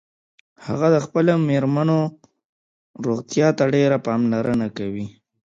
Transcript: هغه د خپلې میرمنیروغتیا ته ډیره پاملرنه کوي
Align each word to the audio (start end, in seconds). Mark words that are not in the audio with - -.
هغه 0.65 0.87
د 0.95 0.97
خپلې 1.05 1.33
میرمنیروغتیا 1.49 3.47
ته 3.57 3.63
ډیره 3.75 3.97
پاملرنه 4.05 4.67
کوي 4.77 5.05